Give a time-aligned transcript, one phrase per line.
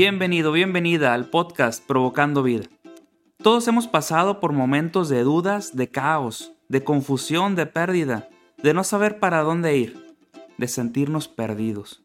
[0.00, 2.66] Bienvenido, bienvenida al podcast Provocando Vida.
[3.42, 8.28] Todos hemos pasado por momentos de dudas, de caos, de confusión, de pérdida,
[8.62, 10.14] de no saber para dónde ir,
[10.56, 12.04] de sentirnos perdidos.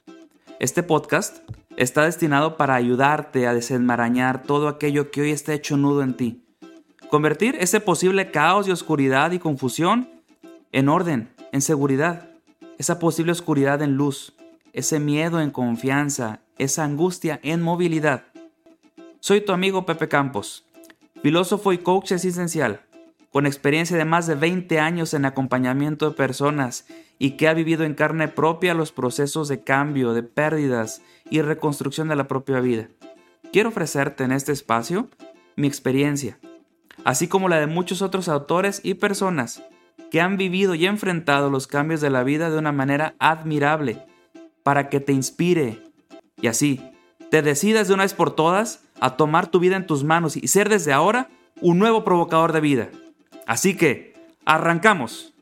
[0.59, 6.01] Este podcast está destinado para ayudarte a desenmarañar todo aquello que hoy está hecho nudo
[6.01, 6.43] en ti.
[7.11, 10.09] Convertir ese posible caos y oscuridad y confusión
[10.71, 12.31] en orden, en seguridad.
[12.79, 14.33] Esa posible oscuridad en luz,
[14.73, 18.23] ese miedo en confianza, esa angustia en movilidad.
[19.19, 20.65] Soy tu amigo Pepe Campos,
[21.21, 22.81] filósofo y coach existencial,
[23.31, 26.87] con experiencia de más de 20 años en acompañamiento de personas
[27.19, 32.07] y que ha vivido en carne propia los procesos de cambio, de pérdidas y reconstrucción
[32.09, 32.89] de la propia vida.
[33.51, 35.09] Quiero ofrecerte en este espacio
[35.55, 36.39] mi experiencia,
[37.05, 39.63] así como la de muchos otros autores y personas
[40.09, 44.03] que han vivido y enfrentado los cambios de la vida de una manera admirable,
[44.63, 45.81] para que te inspire,
[46.41, 46.81] y así,
[47.29, 50.47] te decidas de una vez por todas a tomar tu vida en tus manos y
[50.47, 51.29] ser desde ahora
[51.61, 52.89] un nuevo provocador de vida.
[53.45, 54.13] Así que,
[54.45, 55.33] arrancamos.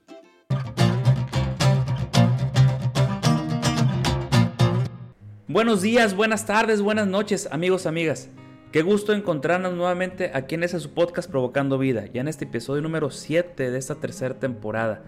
[5.47, 8.29] Buenos días, buenas tardes, buenas noches, amigos, amigas.
[8.71, 12.81] Qué gusto encontrarnos nuevamente aquí en ese su podcast Provocando Vida, ya en este episodio
[12.81, 15.03] número 7 de esta tercera temporada.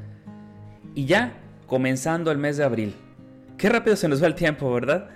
[0.96, 2.94] Y ya comenzando el mes de abril.
[3.58, 5.10] Qué rápido se nos va el tiempo, ¿verdad?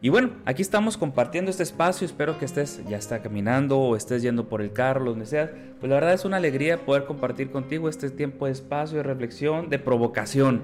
[0.00, 2.04] Y bueno, aquí estamos compartiendo este espacio.
[2.04, 5.52] Espero que estés ya está caminando o estés yendo por el carro, donde sea.
[5.78, 9.68] Pues la verdad es una alegría poder compartir contigo este tiempo de espacio, de reflexión,
[9.68, 10.62] de provocación,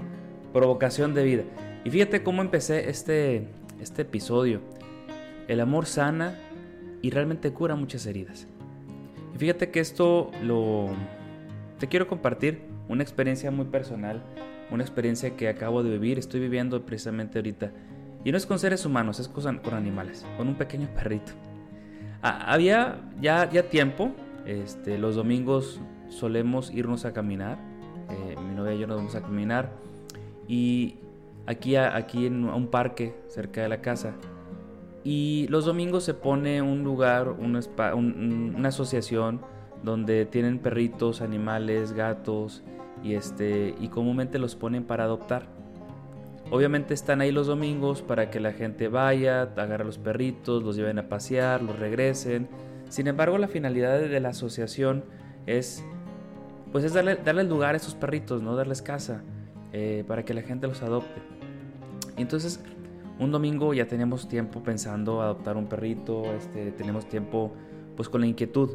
[0.51, 1.43] provocación de vida.
[1.85, 3.47] Y fíjate cómo empecé este,
[3.79, 4.59] este episodio.
[5.47, 6.37] El amor sana
[7.01, 8.45] y realmente cura muchas heridas.
[9.33, 10.89] Y fíjate que esto lo
[11.79, 14.21] te quiero compartir una experiencia muy personal,
[14.71, 17.71] una experiencia que acabo de vivir, estoy viviendo precisamente ahorita.
[18.23, 21.31] Y no es con seres humanos, es con, con animales, con un pequeño perrito.
[22.21, 24.11] Ah, había ya, ya tiempo,
[24.45, 27.57] este, los domingos solemos irnos a caminar,
[28.09, 29.71] eh, mi novia y yo nos vamos a caminar,
[30.47, 30.97] y
[31.45, 34.15] aquí, aquí en un parque cerca de la casa,
[35.03, 37.55] y los domingos se pone un lugar, un
[38.57, 39.39] una asociación
[39.81, 42.63] donde tienen perritos, animales, gatos
[43.03, 45.47] y este y comúnmente los ponen para adoptar.
[46.51, 50.75] Obviamente están ahí los domingos para que la gente vaya, agarre a los perritos, los
[50.75, 52.47] lleven a pasear, los regresen.
[52.89, 55.03] Sin embargo, la finalidad de la asociación
[55.45, 55.83] es
[56.71, 59.23] pues es darle, darles lugar a esos perritos, no darles casa
[59.73, 61.21] eh, para que la gente los adopte.
[62.17, 62.59] Y entonces
[63.19, 67.51] un domingo ya tenemos tiempo pensando adoptar un perrito, este, tenemos tiempo
[67.95, 68.69] pues con la inquietud.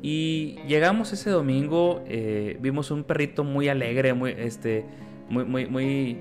[0.00, 4.84] Y llegamos ese domingo, eh, vimos un perrito muy alegre, muy, este,
[5.28, 6.18] muy, muy, muy,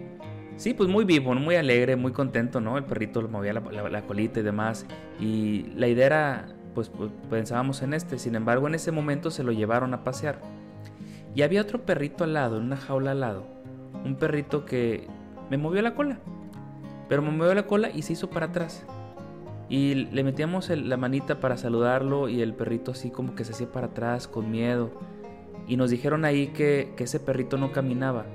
[0.56, 2.78] sí, pues muy vivo, muy alegre, muy contento, ¿no?
[2.78, 4.88] El perrito movía la, colita y demás.
[5.20, 8.18] Y la idea era, pues, pues, pensábamos en este.
[8.18, 10.40] Sin embargo, en ese momento se lo llevaron a pasear.
[11.36, 13.46] Y había otro perrito al lado, en una jaula al lado.
[14.04, 15.06] Un perrito que
[15.52, 16.18] me movió la cola.
[17.08, 18.86] Pero me movió la cola y se hizo para atrás.
[19.70, 23.72] Y le metíamos la manita para saludarlo y el perrito así como que se hacía
[23.72, 24.92] para atrás con miedo.
[25.68, 28.26] Y nos dijeron ahí que, ese perrito no caminaba,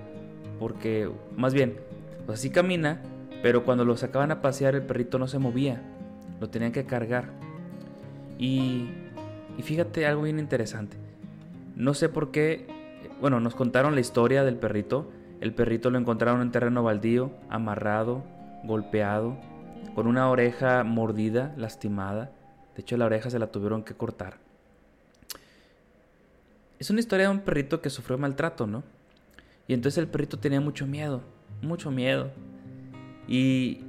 [0.58, 1.78] porque más bien,
[2.26, 3.00] pues sí camina,
[3.42, 5.82] pero cuando lo sacaban a pasear el perrito no se movía,
[6.40, 7.30] lo tenían que cargar.
[8.38, 8.90] Y,
[9.56, 10.98] y fíjate algo bien interesante.
[11.74, 12.66] No sé por qué,
[13.22, 15.10] bueno, nos contaron la historia del perrito.
[15.40, 18.22] El perrito lo encontraron en terreno baldío, amarrado,
[18.64, 19.38] golpeado,
[19.94, 22.30] con una oreja mordida, lastimada.
[22.74, 24.38] De hecho, la oreja se la tuvieron que cortar.
[26.78, 28.82] Es una historia de un perrito que sufrió maltrato, ¿no?
[29.68, 31.22] Y entonces el perrito tenía mucho miedo,
[31.62, 32.30] mucho miedo.
[33.28, 33.80] Y,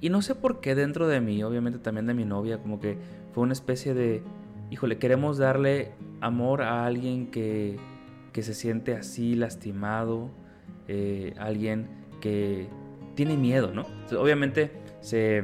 [0.00, 2.98] y no sé por qué dentro de mí, obviamente también de mi novia, como que
[3.32, 4.22] fue una especie de,
[4.70, 7.78] híjole, queremos darle amor a alguien que,
[8.32, 10.30] que se siente así lastimado,
[10.88, 11.88] eh, alguien
[12.20, 12.66] que
[13.14, 13.86] tiene miedo, ¿no?
[14.18, 14.72] obviamente
[15.04, 15.42] se,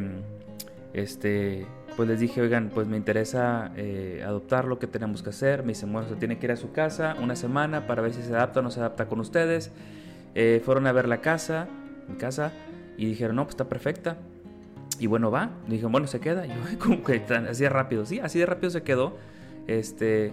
[0.95, 5.63] este, pues les dije, oigan, pues me interesa eh, adoptar lo que tenemos que hacer.
[5.65, 8.23] Me dicen, bueno, se tiene que ir a su casa una semana para ver si
[8.23, 9.71] se adapta o no se adapta con ustedes.
[10.35, 11.69] Eh, fueron a ver la casa,
[12.09, 12.53] mi casa,
[12.97, 14.17] y dijeron, no, pues está perfecta.
[14.99, 15.51] Y bueno, va.
[15.69, 16.47] Dijeron, bueno, se queda.
[16.47, 18.07] Y yo, como que así de rápido.
[18.07, 19.19] Sí, así de rápido se quedó.
[19.67, 20.33] Este,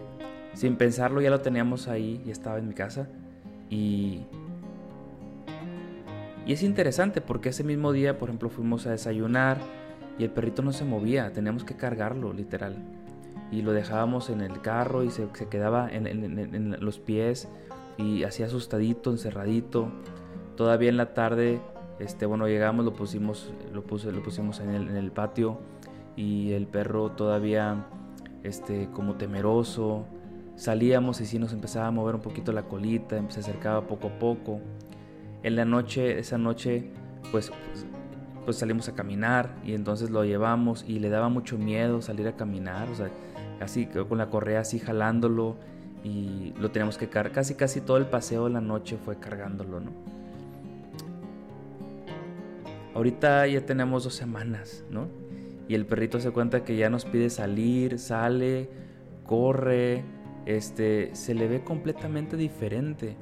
[0.53, 3.09] sin pensarlo, ya lo teníamos ahí y estaba en mi casa.
[3.69, 4.21] Y,
[6.47, 9.57] y es interesante porque ese mismo día, por ejemplo, fuimos a desayunar
[10.17, 12.77] y el perrito no se movía, teníamos que cargarlo, literal.
[13.51, 17.49] Y lo dejábamos en el carro y se, quedaba en, los pies
[17.97, 19.91] y así asustadito, encerradito.
[20.55, 21.59] Todavía en la tarde
[21.99, 25.59] este, bueno, llegamos, lo pusimos, lo pusimos en el, en el patio
[26.15, 27.87] y el perro todavía,
[28.43, 30.05] este, como temeroso.
[30.55, 34.19] Salíamos y sí nos empezaba a mover un poquito la colita, se acercaba poco a
[34.19, 34.61] poco.
[35.43, 36.91] En la noche, esa noche,
[37.31, 37.51] pues,
[38.45, 42.35] pues salimos a caminar y entonces lo llevamos y le daba mucho miedo salir a
[42.35, 43.09] caminar, o sea,
[43.59, 45.57] así con la correa así jalándolo
[46.03, 49.79] y lo teníamos que cargar, casi casi todo el paseo de la noche fue cargándolo,
[49.79, 49.91] ¿no?
[52.95, 55.07] Ahorita ya tenemos dos semanas, ¿no?
[55.67, 58.69] Y el perrito se cuenta que ya nos pide salir, sale,
[59.25, 60.03] corre,
[60.45, 63.15] este, se le ve completamente diferente.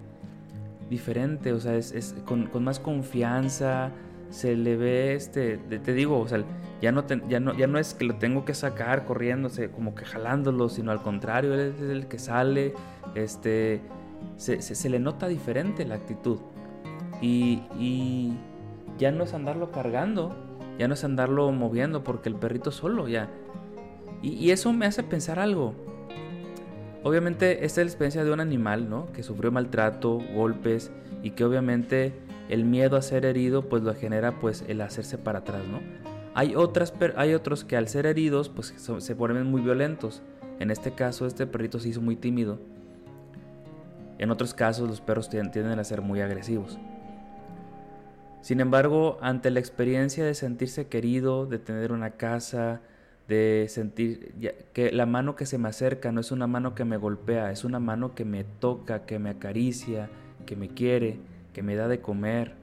[0.89, 3.91] Diferente, o sea, es, con, más confianza,
[4.29, 6.43] se le ve, este, te, digo, o sea,
[6.81, 10.05] ya no, ya, no, ya no es que lo tengo que sacar corriéndose, como que
[10.05, 12.73] jalándolo, sino al contrario, él es el que sale,
[13.15, 13.81] este,
[14.37, 16.39] se, se le nota diferente la actitud.
[17.21, 18.37] Y, y,
[18.97, 20.35] ya no es andarlo cargando,
[20.77, 23.29] ya no es andarlo moviendo porque el perrito solo ya.
[24.21, 25.75] Y, eso me hace pensar algo.
[27.05, 29.11] Obviamente esta es la experiencia de un animal, ¿no?
[29.13, 30.89] Que sufrió maltrato, golpes
[31.21, 32.13] y que obviamente
[32.49, 35.81] el miedo a ser herido pues lo genera pues el hacerse para atrás, ¿no?
[36.33, 40.23] Hay, otras, hay otros que al ser heridos pues se ponen muy violentos.
[40.59, 42.57] En este caso este perrito se hizo muy tímido.
[44.17, 46.79] En otros casos los perros tienden a ser muy agresivos.
[48.41, 52.81] Sin embargo, ante la experiencia de sentirse querido, de tener una casa,
[53.27, 54.33] de sentir
[54.73, 57.63] que la mano que se me acerca no es una mano que me golpea, es
[57.63, 60.09] una mano que me toca, que me acaricia,
[60.45, 61.17] que me quiere,
[61.53, 62.53] que me da de comer.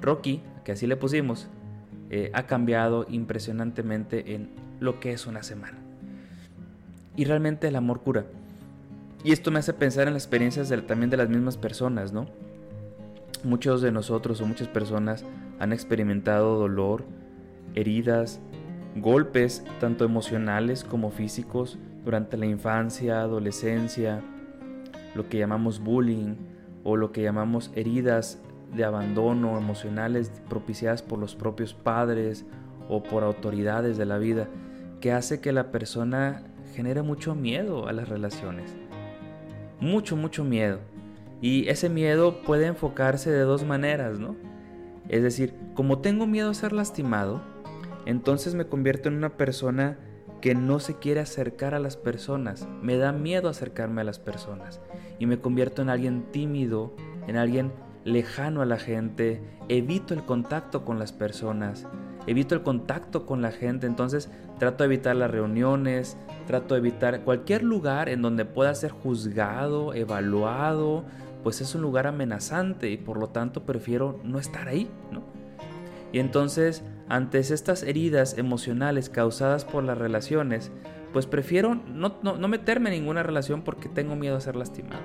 [0.00, 1.48] Rocky, que así le pusimos,
[2.10, 4.50] eh, ha cambiado impresionantemente en
[4.80, 5.78] lo que es una semana.
[7.16, 8.26] Y realmente el amor cura.
[9.24, 12.26] Y esto me hace pensar en las experiencias también de las mismas personas, ¿no?
[13.42, 15.24] Muchos de nosotros o muchas personas
[15.58, 17.04] han experimentado dolor,
[17.74, 18.40] heridas,
[18.96, 24.22] golpes tanto emocionales como físicos durante la infancia, adolescencia,
[25.14, 26.36] lo que llamamos bullying
[26.84, 28.38] o lo que llamamos heridas
[28.74, 32.44] de abandono emocionales propiciadas por los propios padres
[32.88, 34.48] o por autoridades de la vida,
[35.00, 36.42] que hace que la persona
[36.74, 38.76] genere mucho miedo a las relaciones.
[39.80, 40.78] Mucho, mucho miedo.
[41.40, 44.36] Y ese miedo puede enfocarse de dos maneras, ¿no?
[45.08, 47.42] Es decir, como tengo miedo a ser lastimado,
[48.06, 49.98] entonces me convierto en una persona
[50.40, 54.80] que no se quiere acercar a las personas, me da miedo acercarme a las personas.
[55.18, 56.94] Y me convierto en alguien tímido,
[57.26, 57.72] en alguien
[58.04, 61.86] lejano a la gente, evito el contacto con las personas,
[62.26, 67.22] evito el contacto con la gente, entonces trato de evitar las reuniones, trato de evitar
[67.22, 71.04] cualquier lugar en donde pueda ser juzgado, evaluado,
[71.42, 75.22] pues es un lugar amenazante y por lo tanto prefiero no estar ahí, ¿no?
[76.12, 80.72] Y entonces, ante estas heridas emocionales causadas por las relaciones,
[81.12, 85.02] pues prefiero no, meterme en ninguna relación porque tengo miedo a ser lastimado.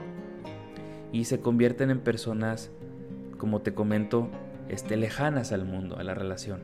[1.12, 2.72] Y se convierten en personas,
[3.38, 4.30] como te comento,
[4.70, 6.62] este, lejanas al mundo, a la relación.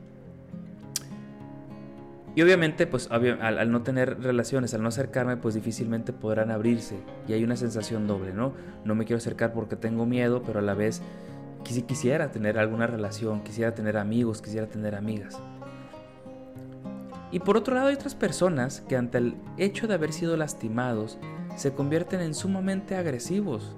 [2.36, 7.00] Y obviamente, pues al, al, no tener relaciones, al no acercarme, pues difícilmente podrán abrirse.
[7.28, 8.54] Y hay una sensación doble, ¿no?
[8.86, 11.02] No me quiero acercar porque tengo miedo, pero a la vez
[11.84, 15.40] quisiera tener alguna relación, quisiera tener amigos, quisiera tener amigas.
[17.32, 21.18] Y por otro lado hay otras personas que ante el hecho de haber sido lastimados
[21.56, 23.76] se convierten en sumamente agresivos.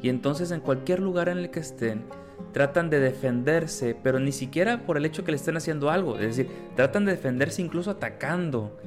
[0.00, 2.04] Y entonces en cualquier lugar en el que estén
[2.52, 6.18] tratan de defenderse, pero ni siquiera por el hecho que le estén haciendo algo.
[6.18, 8.78] Es decir, tratan de defenderse incluso atacando.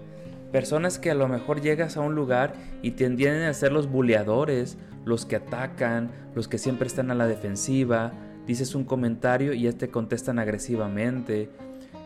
[0.52, 4.78] Personas que a lo mejor llegas a un lugar y tienden a ser los buleadores,
[5.04, 8.14] los que atacan, los que siempre están a la defensiva.
[8.48, 11.50] Dices un comentario y ya te contestan agresivamente.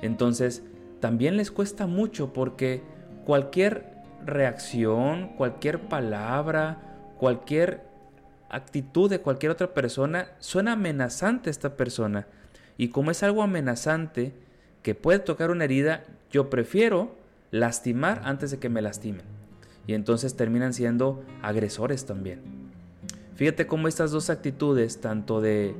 [0.01, 0.63] Entonces,
[1.00, 2.81] también les cuesta mucho porque
[3.25, 3.86] cualquier
[4.25, 6.79] reacción, cualquier palabra,
[7.17, 7.83] cualquier
[8.50, 12.27] actitud de cualquier otra persona suena amenazante a esta persona.
[12.77, 14.33] Y como es algo amenazante
[14.81, 17.15] que puede tocar una herida, yo prefiero
[17.51, 19.25] lastimar antes de que me lastimen.
[19.88, 22.41] Y entonces terminan siendo agresores también.
[23.36, 25.75] Fíjate cómo estas dos actitudes, tanto de,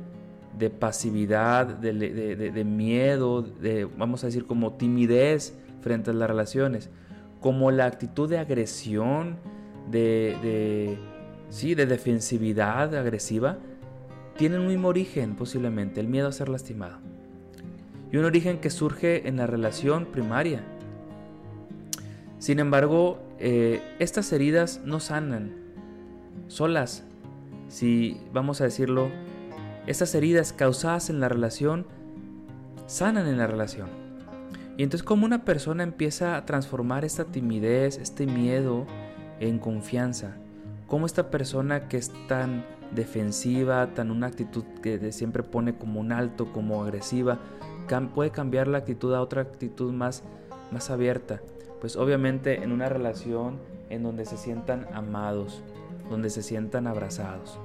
[0.58, 6.90] de pasividad, de, de, miedo, de, vamos a decir, como timidez frente a las relaciones,
[7.40, 9.36] como la actitud de agresión,
[9.90, 10.98] de
[11.52, 11.74] ¿sí?
[11.74, 13.58] de defensividad agresiva,
[14.36, 16.98] tienen un mismo origen posiblemente, el miedo a ser lastimado.
[18.10, 20.64] Y un origen que surge en la relación primaria.
[22.38, 25.52] Sin embargo, eh, estas heridas no sanan
[26.48, 27.04] solas.
[27.68, 29.10] Si vamos a decirlo,
[29.86, 31.86] estas heridas causadas en la relación
[32.86, 33.88] sanan en la relación.
[34.76, 38.86] Y entonces como una persona empieza a transformar esta timidez, este miedo
[39.40, 40.36] en confianza,
[40.86, 46.12] cómo esta persona que es tan defensiva, tan una actitud que siempre pone como un
[46.12, 47.38] alto, como agresiva,
[48.14, 50.22] puede cambiar la actitud a otra actitud más,
[50.70, 51.40] más abierta.
[51.80, 53.58] Pues obviamente en una relación
[53.90, 55.62] en donde se sientan amados,
[56.08, 57.58] donde se sientan abrazados.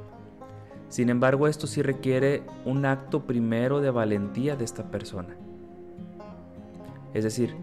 [0.90, 5.36] Sin embargo, esto sí requiere un acto primero de valentía de esta persona.
[7.14, 7.56] Es decir,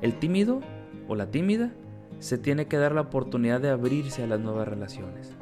[0.00, 0.60] el tímido
[1.08, 1.72] o la tímida
[2.20, 5.32] se tiene que dar la oportunidad de abrirse a las nuevas relaciones.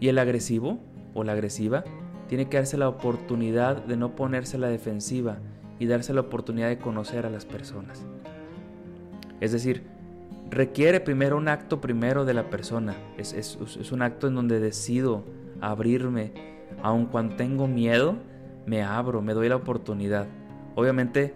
[0.00, 0.78] Y el agresivo
[1.14, 1.84] o la agresiva
[2.28, 5.38] tiene que darse la oportunidad de no ponerse a la defensiva
[5.78, 8.04] y darse la oportunidad de conocer a las personas.
[9.40, 9.84] Es decir,
[10.50, 12.96] requiere primero un acto primero de la persona.
[13.16, 15.24] Es, es un acto en donde decido
[15.60, 16.32] abrirme.
[16.82, 18.16] Aun cuando tengo miedo,
[18.66, 20.26] me abro, me doy la oportunidad.
[20.74, 21.34] Obviamente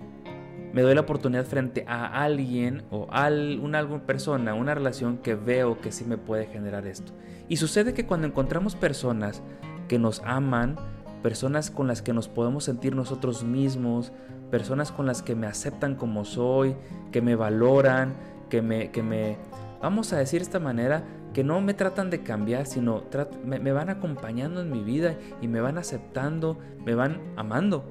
[0.72, 5.80] me doy la oportunidad frente a alguien o a una persona, una relación que veo
[5.80, 7.12] que sí me puede generar esto.
[7.48, 9.42] Y sucede que cuando encontramos personas
[9.88, 10.76] que nos aman,
[11.22, 14.12] personas con las que nos podemos sentir nosotros mismos,
[14.50, 16.76] personas con las que me aceptan como soy,
[17.10, 18.14] que me valoran,
[18.48, 19.36] que me, que me
[19.82, 23.04] vamos a decir de esta manera, que no me tratan de cambiar, sino
[23.44, 27.84] me, van acompañando en mi vida y me van aceptando, me van amando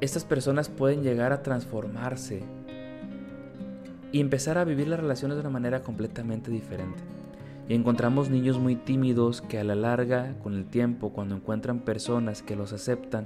[0.00, 2.42] estas personas pueden llegar a transformarse
[4.12, 7.02] y empezar a vivir las relaciones de una manera completamente diferente.
[7.68, 12.42] Y encontramos niños muy tímidos que a la larga, con el tiempo, cuando encuentran personas
[12.42, 13.24] que los aceptan,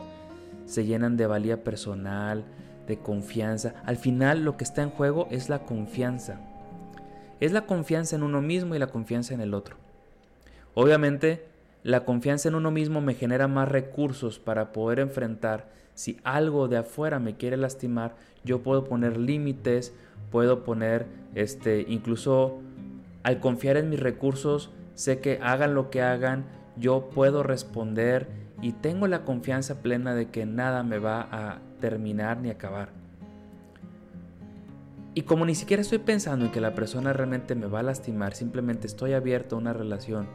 [0.64, 2.44] se llenan de valía personal,
[2.88, 3.74] de confianza.
[3.84, 6.40] Al final lo que está en juego es la confianza.
[7.42, 9.74] Es la confianza en uno mismo y la confianza en el otro.
[10.74, 11.44] Obviamente,
[11.82, 16.76] la confianza en uno mismo me genera más recursos para poder enfrentar si algo de
[16.76, 19.92] afuera me quiere lastimar, yo puedo poner límites,
[20.30, 22.60] puedo poner, este, incluso
[23.24, 26.44] al confiar en mis recursos, sé que hagan lo que hagan,
[26.76, 28.28] yo puedo responder
[28.60, 33.01] y tengo la confianza plena de que nada me va a terminar ni acabar.
[35.14, 38.34] Y como ni siquiera estoy pensando en que la persona realmente me va a lastimar,
[38.34, 40.26] simplemente estoy abierto a una relación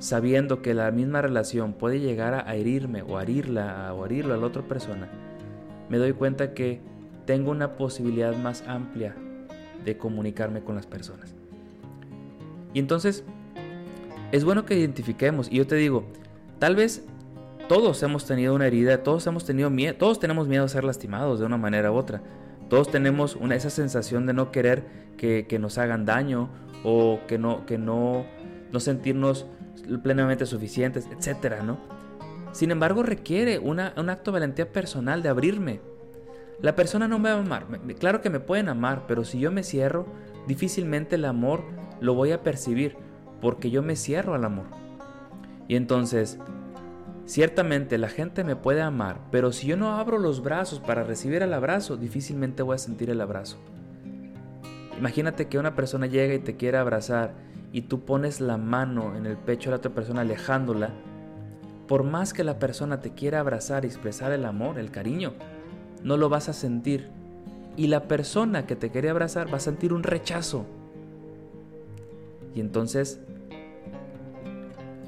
[0.00, 4.34] sabiendo que la misma relación puede llegar a herirme o a herirla o a herirlo
[4.34, 5.08] a la otra persona,
[5.88, 6.80] me doy cuenta que
[7.26, 9.14] tengo una posibilidad más amplia
[9.84, 11.34] de comunicarme con las personas.
[12.72, 13.24] Y entonces,
[14.32, 16.04] es bueno que identifiquemos, y yo te digo,
[16.58, 17.04] tal vez
[17.68, 21.40] todos hemos tenido una herida, todos hemos tenido miedo, todos tenemos miedo a ser lastimados
[21.40, 22.22] de una manera u otra.
[22.70, 24.84] Todos tenemos una, esa sensación de no querer
[25.18, 26.48] que, nos hagan daño
[26.84, 28.24] o que no, que no,
[28.72, 29.46] no sentirnos
[30.02, 31.78] plenamente suficientes, etcétera, ¿no?
[32.52, 35.80] Sin embargo, requiere un acto de valentía personal de abrirme.
[36.62, 37.66] La persona no me va a amar.
[37.98, 40.06] Claro que me pueden amar, pero si yo me cierro,
[40.46, 41.64] difícilmente el amor
[42.00, 42.96] lo voy a percibir,
[43.40, 44.66] porque yo me cierro al amor.
[45.66, 46.38] Y entonces,
[47.30, 51.44] Ciertamente la gente me puede amar, pero si yo no abro los brazos para recibir
[51.44, 53.58] el abrazo, difícilmente voy a sentir el abrazo.
[54.98, 57.34] Imagínate que una persona llega y te quiere abrazar
[57.72, 60.90] y tú pones la mano en el pecho de la otra persona alejándola.
[61.86, 65.34] Por más que la persona te quiera abrazar y expresar el amor, el cariño,
[66.02, 67.10] no lo vas a sentir.
[67.76, 70.66] Y la persona que te quiere abrazar va a sentir un rechazo.
[72.56, 73.20] Y entonces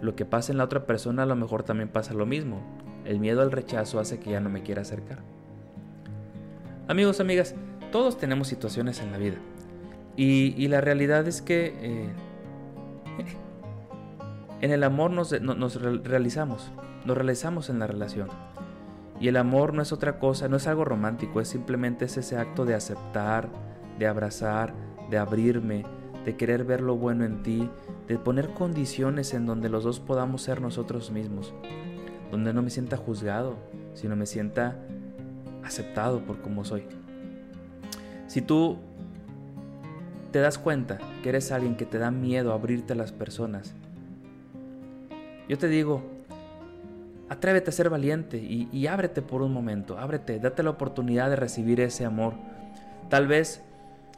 [0.02, 2.60] lo que pasa en la otra persona a lo mejor también pasa lo mismo.
[3.04, 5.20] El miedo al rechazo hace que ya no me quiera acercar.
[6.88, 7.54] Amigos, amigas,
[7.92, 9.36] todos tenemos situaciones en la vida.
[10.16, 12.12] Y, la realidad es que eh,
[14.60, 16.72] en el amor nos, nos realizamos,
[17.04, 18.28] nos realizamos en la relación.
[19.20, 22.64] Y el amor no es otra cosa, no es algo romántico, es simplemente ese acto
[22.64, 23.48] de aceptar,
[24.00, 24.74] de abrazar,
[25.10, 25.84] de abrirme,
[26.24, 27.68] de querer ver lo bueno en ti,
[28.08, 31.52] de poner condiciones en donde los dos podamos ser nosotros mismos,
[32.30, 33.56] donde no me sienta juzgado,
[33.94, 34.76] sino me sienta
[35.64, 36.84] aceptado por como soy.
[38.26, 38.78] Si tú
[40.30, 43.74] te das cuenta que eres alguien que te da miedo abrirte a las personas,
[45.48, 46.02] yo te digo,
[47.28, 51.36] atrévete a ser valiente y, y, ábrete por un momento, ábrete, date la oportunidad de
[51.36, 52.34] recibir ese amor.
[53.10, 53.62] Tal vez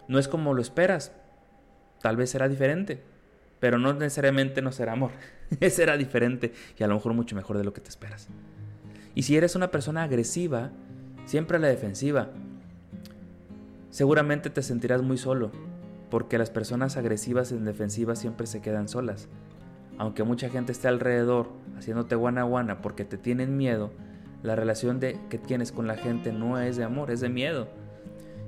[0.06, 1.12] no es como lo esperas,
[2.04, 3.00] Tal vez será diferente,
[3.60, 5.12] pero no necesariamente no será amor.
[5.70, 8.28] será diferente y a lo mejor mucho mejor de lo que te esperas.
[9.14, 10.70] Y si eres una persona agresiva,
[11.24, 12.28] siempre a la defensiva,
[13.88, 15.50] seguramente te sentirás muy solo,
[16.10, 19.30] porque las personas agresivas en defensiva siempre se quedan solas.
[19.96, 23.92] Aunque mucha gente esté alrededor haciéndote guana guana porque te tienen miedo,
[24.42, 27.66] la relación de, que tienes con la gente no es de amor, es de miedo.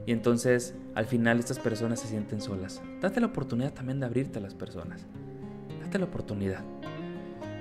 [0.06, 2.80] Y entonces al final estas personas se sienten solas.
[3.00, 5.04] Date la oportunidad también de abrirte a las personas.
[5.82, 6.64] Date la oportunidad.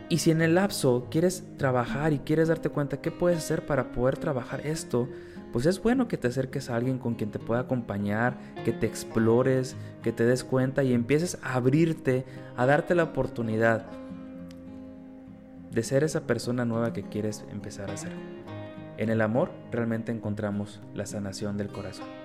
[0.07, 3.91] Y si en el lapso quieres trabajar y quieres darte cuenta qué puedes hacer para
[3.91, 5.09] poder trabajar esto,
[5.51, 8.85] pues es bueno que te acerques a alguien con quien te pueda acompañar, que te
[8.85, 12.25] explores, que te des cuenta y empieces a abrirte,
[12.55, 13.87] a darte la oportunidad
[15.71, 18.11] de ser esa persona nueva que quieres empezar a ser.
[18.98, 22.25] En el amor realmente encontramos la sanación del corazón.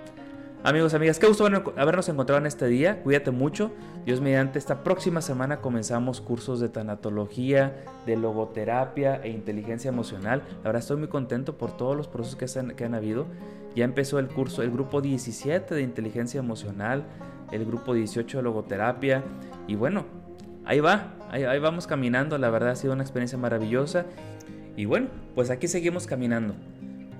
[0.63, 3.01] Amigos, amigas, qué gusto habernos encontrado en este día.
[3.01, 3.71] Cuídate mucho.
[4.05, 10.43] Dios mediante, esta próxima semana comenzamos cursos de tanatología, de logoterapia e inteligencia emocional.
[10.57, 12.35] La verdad estoy muy contento por todos los procesos
[12.75, 13.25] que, han, habido.
[13.75, 17.05] Ya empezó el curso, el grupo 17 de inteligencia emocional,
[17.51, 19.23] el grupo 18 de logoterapia.
[19.65, 20.05] Y bueno,
[20.63, 22.37] ahí va, ahí vamos caminando.
[22.37, 24.05] La verdad ha sido una experiencia maravillosa.
[24.77, 26.53] Y bueno, pues aquí seguimos caminando.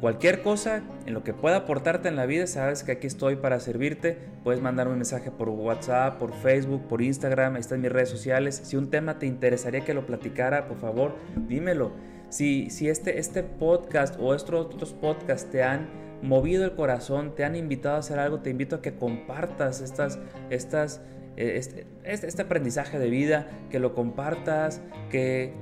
[0.01, 3.59] Cualquier cosa en lo que pueda aportarte en la vida, sabes que aquí estoy para
[3.59, 4.17] servirte.
[4.43, 8.59] Puedes mandarme un mensaje por WhatsApp, por Facebook, por Instagram, ahí están mis redes sociales.
[8.63, 11.13] Si un tema te interesaría que lo platicara, por favor,
[11.47, 11.91] dímelo.
[12.29, 15.87] Si, si este, este podcast o estos otros podcasts te han
[16.23, 20.17] movido el corazón, te han invitado a hacer algo, te invito a que compartas estas,
[20.49, 21.01] estas,
[21.37, 25.53] eh, este, este, este aprendizaje de vida, que lo compartas, que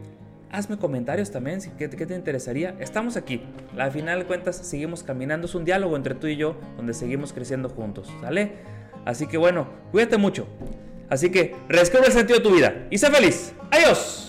[0.52, 2.76] Hazme comentarios también, ¿qué, te interesaría?
[2.80, 3.44] Estamos aquí.
[3.78, 5.46] Al final de cuentas, seguimos caminando.
[5.46, 8.54] Es un diálogo entre tú y yo donde seguimos creciendo juntos, ¿sale?
[9.06, 10.48] Así que bueno, cuídate mucho.
[11.08, 13.54] Así que reescribe el sentido de tu vida y sé feliz.
[13.70, 14.29] ¡Adiós!